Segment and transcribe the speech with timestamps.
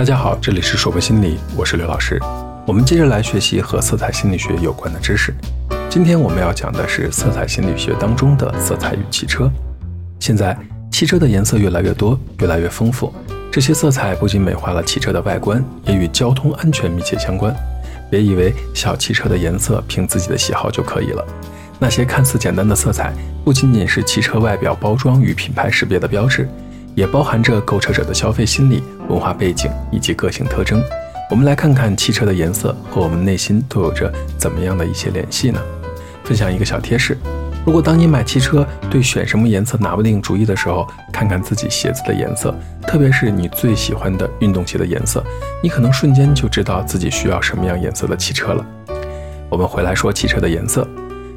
[0.00, 2.18] 大家好，这里是说博心理，我是刘老师。
[2.66, 5.30] 我们接着来学习和色彩心理学有关的知识。
[5.90, 9.52] 今天我们要讲的是色彩心理学当中的色彩与汽车。
[10.18, 10.56] 现在
[10.90, 13.12] 汽车的颜色越来越多，越来越丰富。
[13.52, 17.54] 这些色彩不仅美化了汽车的外观，也与交通安全密切相关。
[18.10, 21.22] 别以为小汽车的颜色凭自己的喜好就可以了。
[21.78, 23.12] 那些看似简单的色彩，
[23.44, 26.48] 不仅仅是汽车外表包装与品牌识别的标志。
[26.96, 30.82] 也包含着购车者的消费心理、文化背景以及个性特征。
[31.28, 35.60] 我们来看看汽车的颜色和我们内心都有着怎么样的一些联系呢？
[36.24, 37.16] 分享一个小贴士：
[37.64, 42.54] 如果当你买汽车对选什么颜色拿不定主意的时候，看看自己鞋子的颜色，
[42.86, 45.22] 特别是你最喜欢的运动鞋的颜色，
[45.62, 48.64] 你可能瞬间就知道自己需要什么样颜色的汽车了。
[49.48, 50.86] 我们回来说汽车的颜色，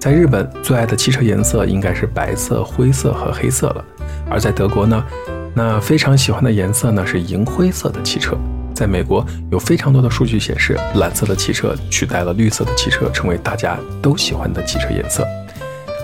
[0.00, 3.84] 在日本最爱的汽车颜色应该是白色、灰色和黑色了，
[4.28, 5.04] 而在德国呢？
[5.58, 8.36] 那非常喜欢的颜色呢是银灰色的汽车。
[8.74, 15.26] 在美国，有非常多的数据显示，蓝色的汽车取代了绿色的汽车，成为大家都喜欢的汽车颜色。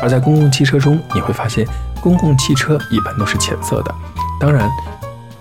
[0.00, 1.66] 而在公共汽车中，你会发现，
[2.00, 3.94] 公共汽车一般都是浅色的。
[4.40, 4.70] 当然，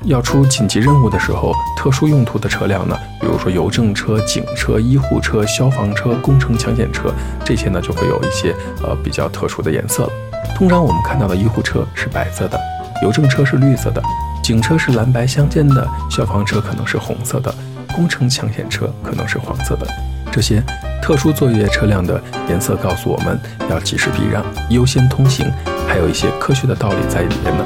[0.04, 7.14] 要出紧急任务的时候，特殊用途的车辆呢，比如说邮政车、警车、医护车、消防车、工程抢险车，
[7.46, 10.10] 这些呢就会有一些呃比较特殊的颜色了。
[10.54, 12.60] 通常我们看到的医护车是白色的。
[13.02, 14.02] 邮政车是绿色的，
[14.44, 17.54] 警车是蓝白相间的，消防车可能是红色的，
[17.96, 19.88] 工程抢险车可能是黄色的。
[20.32, 20.64] 这些
[21.02, 25.52] 特殊作业车辆的颜色告诉我们要及时避让，优先通行，
[25.88, 27.66] 还有一些科学的道理在里面呢。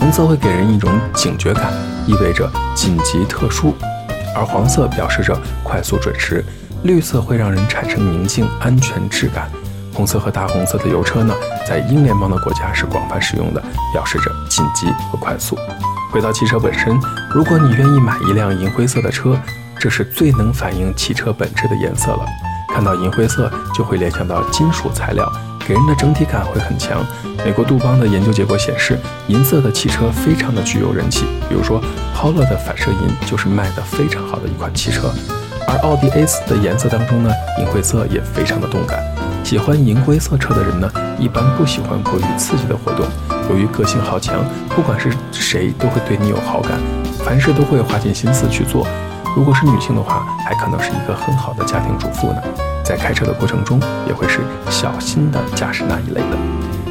[0.00, 1.72] 红色会给人一种警觉感，
[2.06, 3.72] 意味着紧急特殊；
[4.34, 6.44] 而黄色表示着快速准时，
[6.82, 9.48] 绿色会让人产生宁静安全质感。
[9.92, 11.34] 红色和大红色的油车呢，
[11.66, 13.62] 在英联邦的国家是广泛使用的，
[13.92, 15.56] 表示着紧急和快速。
[16.10, 16.98] 回到汽车本身，
[17.30, 19.38] 如果你愿意买一辆银灰色的车，
[19.78, 22.26] 这是最能反映汽车本质的颜色了。
[22.68, 25.30] 看到银灰色，就会联想到金属材料，
[25.66, 27.04] 给人的整体感会很强。
[27.44, 28.98] 美国杜邦的研究结果显示，
[29.28, 31.26] 银色的汽车非常的具有人气。
[31.48, 31.82] 比如说
[32.16, 35.12] ，Polo 的反射银就是卖的非常好的一款汽车，
[35.66, 39.02] 而奥迪 A4 的颜色当中呢，银灰色也非常的动感。
[39.44, 43.04] 喜欢银灰色车的人呢，一般不喜欢过于刺激的活动。
[43.50, 46.78] 由于个性好强，不管是谁都会对你有好感，
[47.24, 48.86] 凡事都会花尽心思去做。
[49.36, 52.42] 如果是女性的话，还可能是一个很好的家庭主妇呢。
[52.82, 56.36] 在开车的过程中，也会是小心的驾驶那一类的。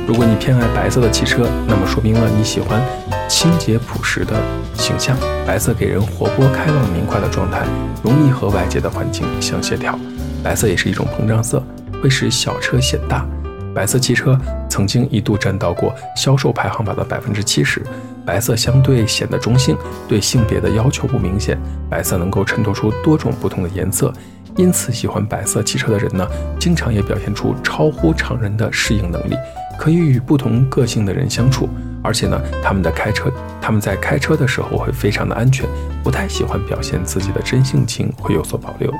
[0.07, 2.81] 如果你偏爱白色的汽车，那么说明了你喜欢
[3.27, 4.35] 清洁朴实的
[4.75, 5.15] 形象。
[5.47, 7.63] 白色给人活泼开朗明快的状态，
[8.03, 9.97] 容易和外界的环境相协调。
[10.43, 11.63] 白色也是一种膨胀色。
[12.01, 13.25] 会使小车显大。
[13.73, 14.37] 白色汽车
[14.69, 17.81] 曾经一度占到过销售排行榜的百分之七十。
[18.25, 21.57] 白色相对显得中性，对性别的要求不明显。
[21.89, 24.11] 白色能够衬托出多种不同的颜色，
[24.57, 26.27] 因此喜欢白色汽车的人呢，
[26.59, 29.35] 经常也表现出超乎常人的适应能力，
[29.79, 31.69] 可以与不同个性的人相处。
[32.03, 35.65] 而且呢，他们的开车，他们在开车的时候会非常的安全，
[36.03, 38.91] 不太喜欢表现自己的真性情，会有所保留。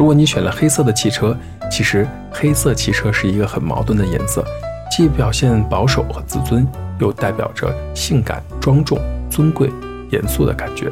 [0.00, 1.36] 如果你选了黑色的汽车，
[1.70, 4.42] 其实黑色汽车是一个很矛盾的颜色，
[4.90, 6.66] 既表现保守和自尊，
[6.98, 9.70] 又代表着性感、庄重、尊贵、
[10.08, 10.90] 严肃的感觉。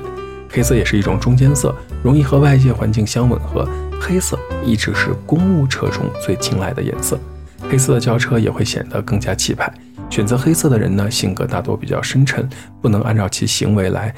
[0.50, 3.66] 黑色也是一种中间色，容易和外界环境相吻合。
[3.98, 7.18] 黑色一直是公务车中最青睐的颜色，
[7.70, 9.72] 黑色的轿车也会显得更加气派。
[10.10, 12.46] 选择黑色的人呢，性格大多比较深沉，
[12.82, 14.14] 不能按照其行为来。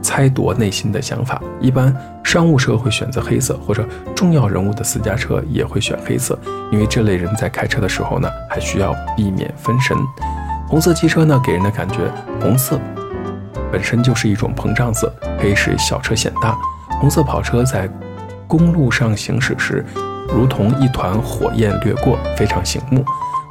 [0.00, 6.38] 猜度内心的想法，一般商务车会选择黑色，或者重要人物的私家车也会选黑色，
[6.70, 9.96] 因为这类人在开车的时候呢，还需要避免分神。
[10.68, 11.98] 红色汽车呢，给人的感觉，
[12.40, 12.78] 红色
[13.72, 16.56] 本身就是一种膨胀色，可以使小车显大。
[17.00, 17.88] 红色跑车在
[18.46, 19.84] 公路上行驶时，
[20.28, 23.04] 如同一团火焰掠过，非常醒目。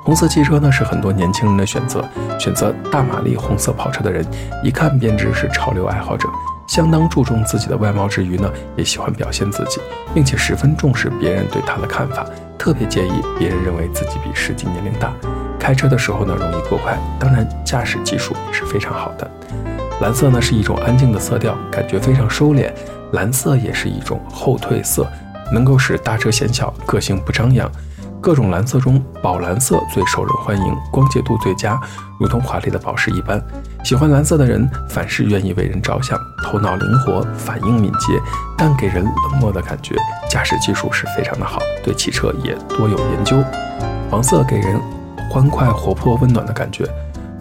[0.07, 2.01] 红色汽车呢是很多年轻人的选择，
[2.39, 4.25] 选择大马力红色跑车的人
[4.63, 6.29] 一看便知是潮流爱好者，
[6.65, 9.81] 相当注重自己的外貌之余呢，也喜欢表现自己，
[10.13, 12.25] 并且十分重视别人对他的看法，
[12.57, 15.11] 特别介意别人认为自己比实际年龄大。
[15.59, 19.29] 开车的时候呢容易过快，当然驾驶技术也是非常好的。
[19.99, 22.71] 蓝色呢是一种安静的色调，感觉非常收敛。
[23.11, 25.05] 蓝色也是一种后退色，
[25.51, 27.69] 能够使大车显小，个性不张扬。
[28.21, 31.79] 各种蓝色中，宝蓝色最受人欢迎，光洁度最佳，
[32.19, 33.41] 如同华丽的宝石一般。
[33.83, 38.19] 喜欢蓝色的人，凡事愿意为人着想，头脑灵活，反应敏捷，
[38.57, 39.95] 但给人冷漠的感觉。
[40.29, 43.41] 驾驶技术是非常的好，对汽车也多有研究。
[44.09, 44.79] 黄色给人
[45.29, 46.85] 欢快、活泼、温暖的感觉。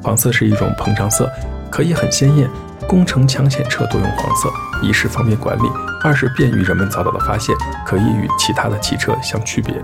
[0.03, 1.29] 黄色是一种膨胀色，
[1.71, 2.49] 可以很鲜艳，
[2.87, 4.49] 工程抢险车多用黄色，
[4.83, 5.63] 一是方便管理，
[6.05, 9.75] 二是便于人们早早的发现，可以与其他的汽车相区别。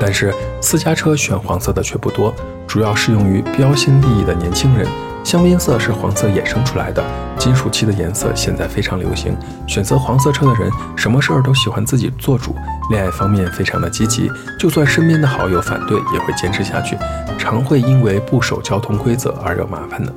[0.00, 2.34] 但是私家车选黄色的却不多，
[2.66, 4.86] 主要适用于标新立异的年轻人。
[5.24, 7.04] 香槟色是黄色衍生出来的，
[7.36, 9.36] 金属漆的颜色现在非常流行。
[9.66, 12.54] 选择黄色车的人，什么事儿都喜欢自己做主，
[12.90, 16.96] 恋爱方面非常的积极，就算身边的好友反对，也会坚持下去，
[17.36, 20.10] 常会因为不守交通规则而惹麻烦的。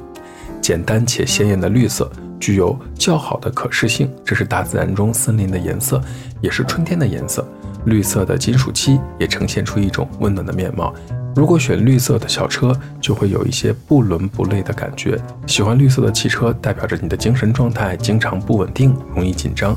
[0.62, 6.01] 简单且鲜艳的绿色具有较好的可视性，这是大自然中森林的颜色，
[6.39, 7.45] 也是春天的颜色。
[7.86, 10.94] 绿色的金属漆也呈现出一种温暖的面貌。
[11.33, 15.18] 如果选绿色的小车，就会有一些不伦不类的感觉。
[15.48, 19.74] 喜欢绿色的汽车，代表着你的精神状态经常不稳定，容易紧张，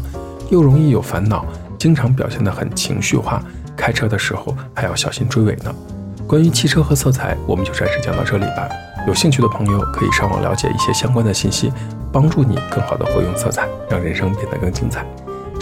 [0.51, 1.47] 又容易有烦恼，
[1.79, 3.41] 经常表现得很情绪化。
[3.77, 5.73] 开车的时候还要小心追尾呢。
[6.27, 8.69] 关于汽车和色彩，我们就暂时讲到这里吧。
[9.06, 11.71] 有兴趣的朋友可以上网了解一些相关的信息，
[12.11, 15.06] 帮助你更好的活用色彩，让人生变得更精彩。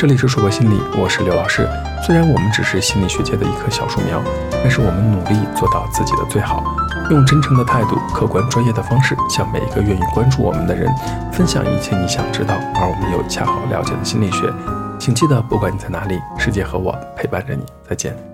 [0.02, 1.64] 这里是说博心理，我是刘老师。
[2.04, 4.20] 虽然我们只是心理学界的一棵小树苗，
[4.50, 6.64] 但是我们努力做到自己的最好，
[7.08, 10.92] 用真诚的态度、客观专业的方式，向每一个愿意关注我们的人
[11.30, 14.52] 分享一切你想知道而我们又恰好了解的心理学。
[14.98, 17.64] 请记得，不管你在哪里，世界和我陪伴着你。
[17.88, 18.31] 再见。